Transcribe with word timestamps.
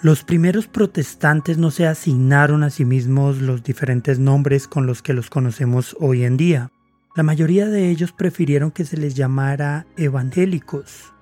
Los 0.00 0.22
primeros 0.22 0.68
protestantes 0.68 1.58
no 1.58 1.72
se 1.72 1.88
asignaron 1.88 2.62
a 2.62 2.70
sí 2.70 2.84
mismos 2.84 3.38
los 3.38 3.64
diferentes 3.64 4.20
nombres 4.20 4.68
con 4.68 4.86
los 4.86 5.02
que 5.02 5.12
los 5.12 5.28
conocemos 5.28 5.96
hoy 5.98 6.22
en 6.22 6.36
día. 6.36 6.70
La 7.16 7.24
mayoría 7.24 7.66
de 7.66 7.90
ellos 7.90 8.12
prefirieron 8.12 8.70
que 8.70 8.84
se 8.84 8.96
les 8.96 9.16
llamara 9.16 9.86
evangélicos. 9.96 11.12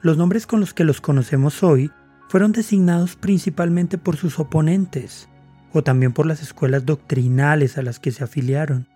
Los 0.00 0.16
nombres 0.16 0.46
con 0.46 0.60
los 0.60 0.74
que 0.74 0.84
los 0.84 1.00
conocemos 1.00 1.64
hoy 1.64 1.90
fueron 2.28 2.52
designados 2.52 3.16
principalmente 3.16 3.98
por 3.98 4.16
sus 4.16 4.38
oponentes, 4.38 5.28
o 5.72 5.82
también 5.82 6.12
por 6.12 6.24
las 6.24 6.40
escuelas 6.40 6.86
doctrinales 6.86 7.78
a 7.78 7.82
las 7.82 7.98
que 7.98 8.12
se 8.12 8.22
afiliaron. 8.22 8.86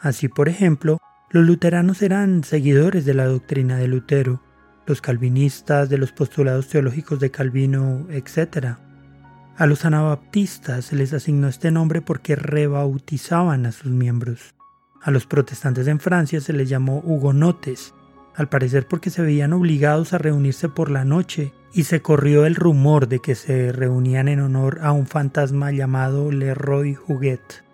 Así, 0.00 0.26
por 0.26 0.48
ejemplo, 0.48 0.98
los 1.30 1.46
luteranos 1.46 2.02
eran 2.02 2.42
seguidores 2.42 3.04
de 3.04 3.14
la 3.14 3.26
doctrina 3.26 3.76
de 3.76 3.86
Lutero, 3.86 4.42
los 4.86 5.00
calvinistas 5.00 5.88
de 5.88 5.98
los 5.98 6.12
postulados 6.12 6.68
teológicos 6.68 7.20
de 7.20 7.30
Calvino, 7.30 8.06
etc. 8.10 8.76
A 9.56 9.66
los 9.66 9.84
anabaptistas 9.84 10.86
se 10.86 10.96
les 10.96 11.12
asignó 11.12 11.48
este 11.48 11.70
nombre 11.70 12.00
porque 12.00 12.36
rebautizaban 12.36 13.66
a 13.66 13.72
sus 13.72 13.92
miembros. 13.92 14.54
A 15.02 15.10
los 15.10 15.26
protestantes 15.26 15.86
en 15.86 16.00
Francia 16.00 16.40
se 16.40 16.52
les 16.52 16.68
llamó 16.68 17.00
hugonotes, 17.04 17.94
al 18.34 18.48
parecer 18.48 18.86
porque 18.86 19.10
se 19.10 19.22
veían 19.22 19.52
obligados 19.52 20.12
a 20.12 20.18
reunirse 20.18 20.68
por 20.68 20.90
la 20.90 21.04
noche 21.04 21.52
y 21.72 21.84
se 21.84 22.00
corrió 22.02 22.46
el 22.46 22.54
rumor 22.54 23.08
de 23.08 23.20
que 23.20 23.34
se 23.34 23.72
reunían 23.72 24.28
en 24.28 24.40
honor 24.40 24.80
a 24.82 24.92
un 24.92 25.06
fantasma 25.06 25.70
llamado 25.72 26.32
Leroy 26.32 26.96
Huguet. 27.06 27.64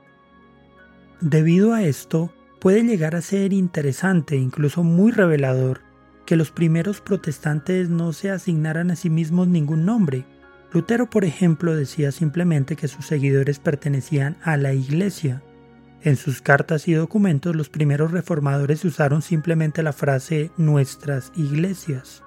Debido 1.21 1.73
a 1.73 1.83
esto, 1.83 2.33
puede 2.61 2.83
llegar 2.83 3.17
a 3.17 3.23
ser 3.23 3.53
interesante, 3.53 4.37
incluso 4.37 4.83
muy 4.83 5.13
revelador, 5.13 5.81
que 6.27 6.37
los 6.37 6.51
primeros 6.51 7.01
protestantes 7.01 7.89
no 7.89 8.13
se 8.13 8.31
asignaran 8.31 8.91
a 8.91 8.97
sí 8.97 9.09
mismos 9.09 9.49
ningún 9.49 9.87
nombre. 9.87 10.27
Lutero, 10.73 11.09
por 11.09 11.25
ejemplo, 11.25 11.75
decía 11.75 12.13
simplemente 12.13 12.77
que 12.77 12.89
sus 12.89 13.07
seguidores 13.07 13.59
pertenecían 13.61 14.37
a 14.43 14.57
la 14.57 14.75
Iglesia. 14.75 15.43
En 16.03 16.17
sus 16.17 16.43
cartas 16.43 16.89
y 16.89 16.93
documentos 16.93 17.57
los 17.57 17.69
primeros 17.69 18.11
reformadores 18.11 18.85
usaron 18.85 19.23
simplemente 19.23 19.83
la 19.83 19.93
frase 19.93 20.51
nuestras 20.57 21.33
iglesias. 21.35 22.23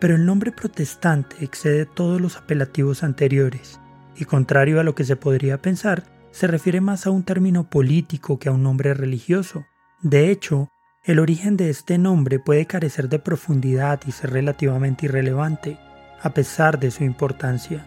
Pero 0.00 0.14
el 0.14 0.24
nombre 0.24 0.52
protestante 0.52 1.44
excede 1.44 1.84
todos 1.84 2.20
los 2.20 2.36
apelativos 2.36 3.02
anteriores, 3.02 3.80
y 4.16 4.24
contrario 4.24 4.80
a 4.80 4.84
lo 4.84 4.94
que 4.94 5.04
se 5.04 5.16
podría 5.16 5.60
pensar, 5.60 6.04
se 6.30 6.46
refiere 6.46 6.80
más 6.80 7.06
a 7.06 7.10
un 7.10 7.24
término 7.24 7.68
político 7.68 8.38
que 8.38 8.48
a 8.48 8.52
un 8.52 8.62
nombre 8.62 8.94
religioso. 8.94 9.66
De 10.02 10.30
hecho, 10.30 10.68
el 11.08 11.20
origen 11.20 11.56
de 11.56 11.70
este 11.70 11.96
nombre 11.96 12.38
puede 12.38 12.66
carecer 12.66 13.08
de 13.08 13.18
profundidad 13.18 13.98
y 14.06 14.12
ser 14.12 14.30
relativamente 14.30 15.06
irrelevante, 15.06 15.78
a 16.20 16.34
pesar 16.34 16.78
de 16.78 16.90
su 16.90 17.02
importancia. 17.02 17.86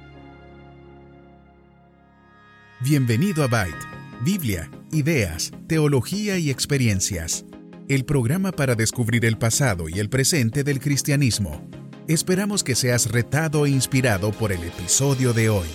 Bienvenido 2.79 3.43
a 3.43 3.47
Byte, 3.47 3.85
Biblia, 4.23 4.71
ideas, 4.91 5.51
teología 5.67 6.39
y 6.39 6.49
experiencias. 6.49 7.45
El 7.87 8.05
programa 8.05 8.51
para 8.53 8.73
descubrir 8.73 9.23
el 9.25 9.37
pasado 9.37 9.87
y 9.87 9.99
el 9.99 10.09
presente 10.09 10.63
del 10.63 10.79
cristianismo. 10.79 11.61
Esperamos 12.07 12.63
que 12.63 12.73
seas 12.73 13.11
retado 13.11 13.67
e 13.67 13.69
inspirado 13.69 14.31
por 14.31 14.51
el 14.51 14.63
episodio 14.63 15.31
de 15.33 15.49
hoy. 15.51 15.67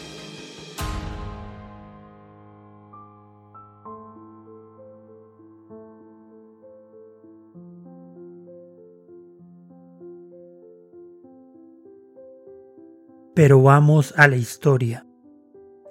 Pero 13.36 13.60
vamos 13.60 14.14
a 14.16 14.28
la 14.28 14.36
historia. 14.38 15.06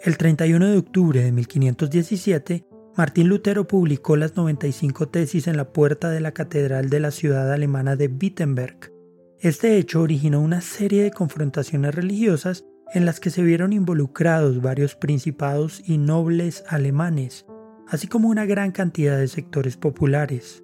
El 0.04 0.18
31 0.18 0.66
de 0.72 0.78
octubre 0.80 1.24
de 1.24 1.32
1517, 1.32 2.66
Martín 2.98 3.30
Lutero 3.30 3.68
publicó 3.68 4.16
las 4.16 4.36
95 4.36 5.10
tesis 5.10 5.46
en 5.46 5.56
la 5.56 5.72
puerta 5.72 6.10
de 6.10 6.22
la 6.22 6.32
catedral 6.32 6.90
de 6.90 7.00
la 7.00 7.12
ciudad 7.12 7.54
alemana 7.54 7.96
de 7.96 8.08
Wittenberg. 8.08 8.92
Este 9.40 9.78
hecho 9.78 10.02
originó 10.02 10.42
una 10.42 10.60
serie 10.62 11.04
de 11.04 11.12
confrontaciones 11.12 11.94
religiosas 11.94 12.66
en 12.96 13.06
las 13.06 13.20
que 13.20 13.30
se 13.30 13.44
vieron 13.44 13.74
involucrados 13.74 14.60
varios 14.60 14.96
principados 14.96 15.88
y 15.88 16.00
nobles 16.00 16.64
alemanes, 16.68 17.46
así 17.88 18.08
como 18.08 18.30
una 18.30 18.48
gran 18.48 18.72
cantidad 18.72 19.20
de 19.20 19.28
sectores 19.28 19.78
populares. 19.78 20.64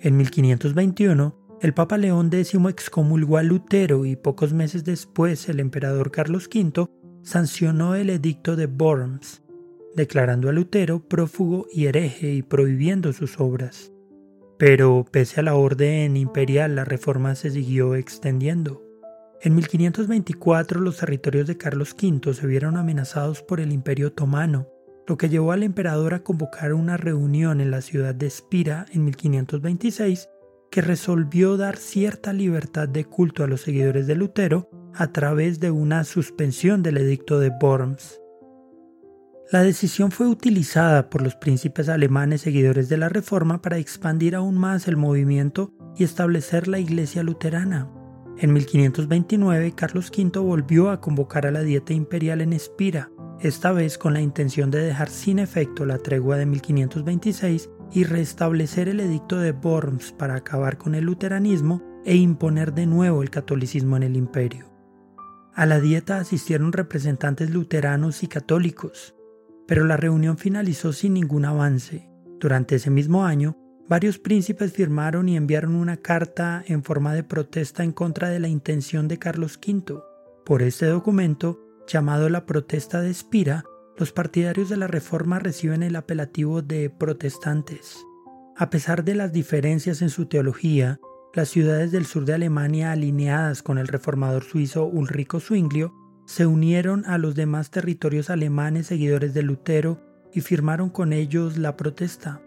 En 0.00 0.16
1521, 0.16 1.41
el 1.62 1.74
Papa 1.74 1.96
León 1.96 2.28
X 2.32 2.56
excomulgó 2.68 3.38
a 3.38 3.44
Lutero 3.44 4.04
y 4.04 4.16
pocos 4.16 4.52
meses 4.52 4.82
después 4.82 5.48
el 5.48 5.60
emperador 5.60 6.10
Carlos 6.10 6.50
V 6.52 6.88
sancionó 7.22 7.94
el 7.94 8.10
edicto 8.10 8.56
de 8.56 8.66
Worms, 8.66 9.44
declarando 9.94 10.48
a 10.48 10.52
Lutero 10.52 11.06
prófugo 11.06 11.68
y 11.72 11.86
hereje 11.86 12.32
y 12.32 12.42
prohibiendo 12.42 13.12
sus 13.12 13.38
obras. 13.38 13.92
Pero 14.58 15.06
pese 15.08 15.38
a 15.38 15.44
la 15.44 15.54
orden 15.54 16.16
imperial, 16.16 16.74
la 16.74 16.84
reforma 16.84 17.36
se 17.36 17.52
siguió 17.52 17.94
extendiendo. 17.94 18.82
En 19.40 19.54
1524 19.54 20.80
los 20.80 20.96
territorios 20.96 21.46
de 21.46 21.58
Carlos 21.58 21.94
V 21.94 22.34
se 22.34 22.46
vieron 22.48 22.76
amenazados 22.76 23.40
por 23.40 23.60
el 23.60 23.70
imperio 23.70 24.08
otomano, 24.08 24.66
lo 25.06 25.16
que 25.16 25.28
llevó 25.28 25.52
al 25.52 25.62
emperador 25.62 26.14
a 26.14 26.24
convocar 26.24 26.74
una 26.74 26.96
reunión 26.96 27.60
en 27.60 27.70
la 27.70 27.82
ciudad 27.82 28.16
de 28.16 28.26
Espira 28.26 28.86
en 28.92 29.04
1526 29.04 30.28
que 30.72 30.80
resolvió 30.80 31.58
dar 31.58 31.76
cierta 31.76 32.32
libertad 32.32 32.88
de 32.88 33.04
culto 33.04 33.44
a 33.44 33.46
los 33.46 33.60
seguidores 33.60 34.06
de 34.06 34.14
Lutero 34.14 34.70
a 34.94 35.12
través 35.12 35.60
de 35.60 35.70
una 35.70 36.02
suspensión 36.04 36.82
del 36.82 36.96
edicto 36.96 37.38
de 37.38 37.52
Worms. 37.60 38.18
La 39.52 39.62
decisión 39.62 40.10
fue 40.10 40.28
utilizada 40.28 41.10
por 41.10 41.20
los 41.20 41.36
príncipes 41.36 41.90
alemanes 41.90 42.40
seguidores 42.40 42.88
de 42.88 42.96
la 42.96 43.10
Reforma 43.10 43.60
para 43.60 43.76
expandir 43.76 44.34
aún 44.34 44.56
más 44.56 44.88
el 44.88 44.96
movimiento 44.96 45.74
y 45.94 46.04
establecer 46.04 46.68
la 46.68 46.78
Iglesia 46.78 47.22
luterana. 47.22 47.90
En 48.38 48.54
1529, 48.54 49.74
Carlos 49.74 50.10
V 50.10 50.38
volvió 50.38 50.88
a 50.88 51.02
convocar 51.02 51.46
a 51.46 51.50
la 51.50 51.60
Dieta 51.60 51.92
Imperial 51.92 52.40
en 52.40 52.54
Espira, 52.54 53.10
esta 53.40 53.72
vez 53.72 53.98
con 53.98 54.14
la 54.14 54.22
intención 54.22 54.70
de 54.70 54.80
dejar 54.80 55.10
sin 55.10 55.38
efecto 55.38 55.84
la 55.84 55.98
tregua 55.98 56.38
de 56.38 56.46
1526 56.46 57.68
y 57.94 58.04
restablecer 58.04 58.88
el 58.88 59.00
edicto 59.00 59.38
de 59.38 59.52
Worms 59.52 60.12
para 60.12 60.36
acabar 60.36 60.78
con 60.78 60.94
el 60.94 61.04
luteranismo 61.04 61.82
e 62.04 62.16
imponer 62.16 62.72
de 62.72 62.86
nuevo 62.86 63.22
el 63.22 63.30
catolicismo 63.30 63.96
en 63.96 64.02
el 64.02 64.16
imperio. 64.16 64.72
A 65.54 65.66
la 65.66 65.80
dieta 65.80 66.16
asistieron 66.16 66.72
representantes 66.72 67.50
luteranos 67.50 68.22
y 68.22 68.26
católicos, 68.26 69.14
pero 69.66 69.84
la 69.84 69.96
reunión 69.96 70.38
finalizó 70.38 70.92
sin 70.92 71.14
ningún 71.14 71.44
avance. 71.44 72.08
Durante 72.40 72.76
ese 72.76 72.90
mismo 72.90 73.24
año, 73.24 73.56
varios 73.88 74.18
príncipes 74.18 74.72
firmaron 74.72 75.28
y 75.28 75.36
enviaron 75.36 75.74
una 75.74 75.98
carta 75.98 76.64
en 76.66 76.82
forma 76.82 77.14
de 77.14 77.22
protesta 77.22 77.84
en 77.84 77.92
contra 77.92 78.30
de 78.30 78.40
la 78.40 78.48
intención 78.48 79.08
de 79.08 79.18
Carlos 79.18 79.60
V. 79.64 80.00
Por 80.44 80.62
este 80.62 80.86
documento, 80.86 81.60
llamado 81.86 82.28
la 82.30 82.46
Protesta 82.46 83.02
de 83.02 83.10
Espira, 83.10 83.64
los 84.02 84.10
partidarios 84.10 84.68
de 84.68 84.76
la 84.76 84.88
Reforma 84.88 85.38
reciben 85.38 85.84
el 85.84 85.94
apelativo 85.94 86.60
de 86.60 86.90
protestantes. 86.90 88.04
A 88.56 88.68
pesar 88.68 89.04
de 89.04 89.14
las 89.14 89.32
diferencias 89.32 90.02
en 90.02 90.10
su 90.10 90.26
teología, 90.26 90.98
las 91.34 91.50
ciudades 91.50 91.92
del 91.92 92.04
sur 92.04 92.24
de 92.24 92.34
Alemania 92.34 92.90
alineadas 92.90 93.62
con 93.62 93.78
el 93.78 93.86
reformador 93.86 94.42
suizo 94.42 94.86
Ulrico 94.86 95.38
Zwinglio 95.38 95.94
se 96.26 96.46
unieron 96.46 97.04
a 97.06 97.16
los 97.16 97.36
demás 97.36 97.70
territorios 97.70 98.28
alemanes 98.28 98.88
seguidores 98.88 99.34
de 99.34 99.44
Lutero 99.44 100.00
y 100.34 100.40
firmaron 100.40 100.90
con 100.90 101.12
ellos 101.12 101.56
la 101.56 101.76
protesta. 101.76 102.42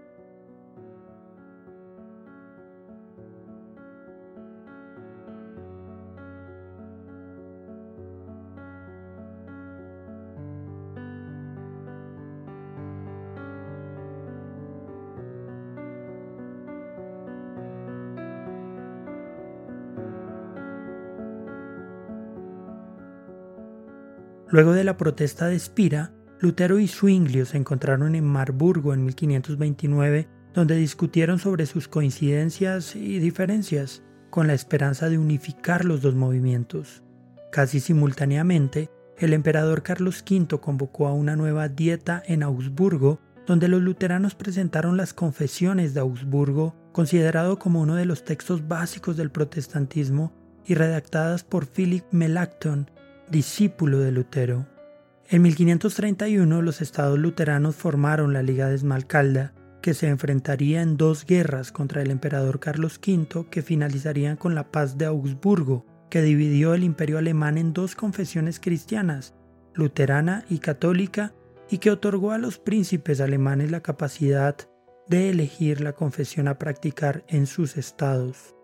Luego 24.55 24.71
de 24.71 24.85
la 24.85 24.95
protesta 24.95 25.47
de 25.47 25.59
Spira, 25.59 26.13
Lutero 26.39 26.79
y 26.79 26.87
Zwinglio 26.87 27.45
se 27.45 27.57
encontraron 27.57 28.15
en 28.15 28.23
Marburgo 28.23 28.93
en 28.93 29.03
1529, 29.03 30.29
donde 30.53 30.77
discutieron 30.77 31.39
sobre 31.39 31.65
sus 31.65 31.89
coincidencias 31.89 32.95
y 32.95 33.19
diferencias, 33.19 34.01
con 34.29 34.47
la 34.47 34.53
esperanza 34.53 35.09
de 35.09 35.17
unificar 35.17 35.83
los 35.83 36.01
dos 36.01 36.15
movimientos. 36.15 37.03
Casi 37.51 37.81
simultáneamente, 37.81 38.89
el 39.17 39.33
emperador 39.33 39.83
Carlos 39.83 40.23
V 40.25 40.57
convocó 40.61 41.09
a 41.09 41.13
una 41.13 41.35
nueva 41.35 41.67
dieta 41.67 42.23
en 42.25 42.41
Augsburgo, 42.41 43.19
donde 43.45 43.67
los 43.67 43.81
luteranos 43.81 44.35
presentaron 44.35 44.95
las 44.95 45.13
Confesiones 45.13 45.93
de 45.93 45.99
Augsburgo, 45.99 46.77
considerado 46.93 47.59
como 47.59 47.81
uno 47.81 47.95
de 47.95 48.05
los 48.05 48.23
textos 48.23 48.69
básicos 48.69 49.17
del 49.17 49.31
protestantismo, 49.31 50.31
y 50.65 50.75
redactadas 50.75 51.43
por 51.43 51.67
Philip 51.67 52.05
Melanchthon, 52.11 52.89
discípulo 53.29 53.99
de 53.99 54.11
Lutero. 54.11 54.67
En 55.27 55.41
1531 55.41 56.61
los 56.61 56.81
estados 56.81 57.17
luteranos 57.17 57.75
formaron 57.75 58.33
la 58.33 58.43
Liga 58.43 58.67
de 58.67 58.75
Esmalcalda, 58.75 59.53
que 59.81 59.93
se 59.93 60.07
enfrentaría 60.07 60.81
en 60.81 60.97
dos 60.97 61.25
guerras 61.25 61.71
contra 61.71 62.01
el 62.01 62.11
emperador 62.11 62.59
Carlos 62.59 62.99
V 63.05 63.47
que 63.49 63.61
finalizarían 63.61 64.37
con 64.37 64.55
la 64.55 64.71
paz 64.71 64.97
de 64.97 65.05
Augsburgo, 65.05 65.85
que 66.09 66.21
dividió 66.21 66.73
el 66.73 66.83
imperio 66.83 67.17
alemán 67.17 67.57
en 67.57 67.73
dos 67.73 67.95
confesiones 67.95 68.59
cristianas, 68.59 69.35
luterana 69.73 70.45
y 70.49 70.59
católica, 70.59 71.33
y 71.69 71.79
que 71.79 71.91
otorgó 71.91 72.31
a 72.31 72.37
los 72.37 72.59
príncipes 72.59 73.21
alemanes 73.21 73.71
la 73.71 73.81
capacidad 73.81 74.55
de 75.07 75.29
elegir 75.29 75.81
la 75.81 75.93
confesión 75.93 76.47
a 76.47 76.57
practicar 76.57 77.23
en 77.27 77.47
sus 77.47 77.77
estados. 77.77 78.54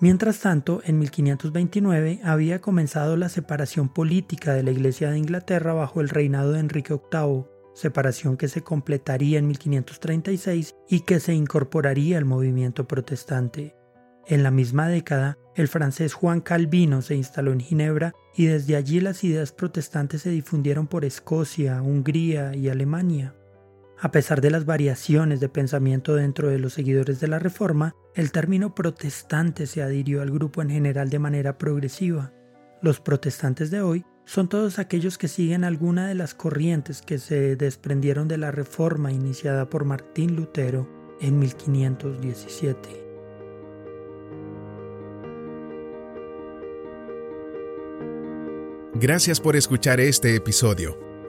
Mientras 0.00 0.40
tanto, 0.40 0.80
en 0.84 0.98
1529 0.98 2.20
había 2.24 2.60
comenzado 2.60 3.16
la 3.16 3.28
separación 3.28 3.88
política 3.88 4.52
de 4.52 4.62
la 4.62 4.72
Iglesia 4.72 5.10
de 5.10 5.18
Inglaterra 5.18 5.74
bajo 5.74 6.00
el 6.00 6.08
reinado 6.08 6.52
de 6.52 6.60
Enrique 6.60 6.94
VIII, 6.94 7.44
separación 7.74 8.36
que 8.36 8.48
se 8.48 8.62
completaría 8.62 9.38
en 9.38 9.46
1536 9.46 10.74
y 10.88 11.00
que 11.00 11.20
se 11.20 11.34
incorporaría 11.34 12.18
al 12.18 12.24
movimiento 12.24 12.88
protestante. 12.88 13.76
En 14.26 14.42
la 14.42 14.50
misma 14.50 14.88
década, 14.88 15.38
el 15.54 15.68
francés 15.68 16.14
Juan 16.14 16.40
Calvino 16.40 17.02
se 17.02 17.14
instaló 17.14 17.52
en 17.52 17.60
Ginebra 17.60 18.12
y 18.36 18.46
desde 18.46 18.76
allí 18.76 19.00
las 19.00 19.22
ideas 19.24 19.52
protestantes 19.52 20.22
se 20.22 20.30
difundieron 20.30 20.86
por 20.86 21.04
Escocia, 21.04 21.82
Hungría 21.82 22.54
y 22.54 22.68
Alemania. 22.68 23.34
A 24.02 24.10
pesar 24.10 24.40
de 24.40 24.50
las 24.50 24.64
variaciones 24.64 25.38
de 25.38 25.48
pensamiento 25.48 26.16
dentro 26.16 26.48
de 26.48 26.58
los 26.58 26.72
seguidores 26.72 27.20
de 27.20 27.28
la 27.28 27.38
Reforma, 27.38 27.94
el 28.16 28.32
término 28.32 28.74
protestante 28.74 29.68
se 29.68 29.80
adhirió 29.80 30.22
al 30.22 30.32
grupo 30.32 30.60
en 30.60 30.70
general 30.70 31.08
de 31.08 31.20
manera 31.20 31.56
progresiva. 31.56 32.32
Los 32.82 32.98
protestantes 32.98 33.70
de 33.70 33.80
hoy 33.80 34.04
son 34.24 34.48
todos 34.48 34.80
aquellos 34.80 35.18
que 35.18 35.28
siguen 35.28 35.62
alguna 35.62 36.08
de 36.08 36.16
las 36.16 36.34
corrientes 36.34 37.00
que 37.00 37.18
se 37.18 37.54
desprendieron 37.54 38.26
de 38.26 38.38
la 38.38 38.50
reforma 38.50 39.12
iniciada 39.12 39.70
por 39.70 39.84
Martín 39.84 40.34
Lutero 40.34 40.88
en 41.20 41.38
1517. 41.38 42.88
Gracias 48.94 49.40
por 49.40 49.54
escuchar 49.54 50.00
este 50.00 50.34
episodio. 50.34 51.11